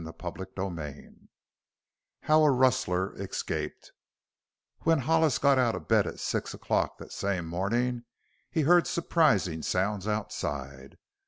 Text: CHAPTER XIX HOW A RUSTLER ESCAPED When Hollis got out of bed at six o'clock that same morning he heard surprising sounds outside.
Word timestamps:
CHAPTER 0.19 0.47
XIX 0.57 1.27
HOW 2.21 2.43
A 2.45 2.49
RUSTLER 2.49 3.13
ESCAPED 3.21 3.91
When 4.79 4.97
Hollis 5.01 5.37
got 5.37 5.59
out 5.59 5.75
of 5.75 5.87
bed 5.87 6.07
at 6.07 6.19
six 6.19 6.55
o'clock 6.55 6.97
that 6.97 7.11
same 7.11 7.45
morning 7.45 8.05
he 8.49 8.61
heard 8.61 8.87
surprising 8.87 9.61
sounds 9.61 10.07
outside. 10.07 10.97